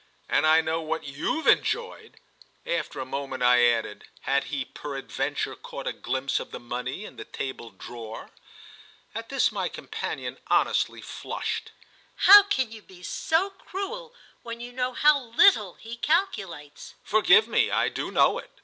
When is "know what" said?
0.61-1.03